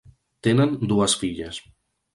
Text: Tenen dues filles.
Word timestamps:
Tenen 0.47 0.73
dues 0.93 1.17
filles. 1.25 1.63